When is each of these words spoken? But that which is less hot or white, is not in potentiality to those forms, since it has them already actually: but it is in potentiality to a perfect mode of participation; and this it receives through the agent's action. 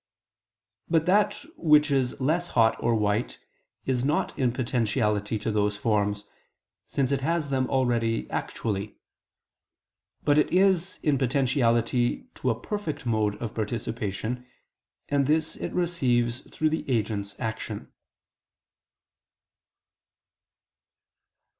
But 0.89 1.05
that 1.05 1.45
which 1.57 1.91
is 1.91 2.19
less 2.19 2.47
hot 2.47 2.75
or 2.81 2.95
white, 2.95 3.37
is 3.85 4.03
not 4.03 4.35
in 4.35 4.51
potentiality 4.51 5.37
to 5.37 5.51
those 5.51 5.77
forms, 5.77 6.23
since 6.87 7.11
it 7.11 7.21
has 7.21 7.51
them 7.51 7.69
already 7.69 8.27
actually: 8.31 8.95
but 10.23 10.39
it 10.39 10.51
is 10.51 10.99
in 11.03 11.19
potentiality 11.19 12.23
to 12.33 12.49
a 12.49 12.59
perfect 12.59 13.05
mode 13.05 13.39
of 13.39 13.53
participation; 13.53 14.47
and 15.07 15.27
this 15.27 15.55
it 15.57 15.71
receives 15.71 16.39
through 16.51 16.71
the 16.71 16.83
agent's 16.89 17.39
action. 17.39 17.93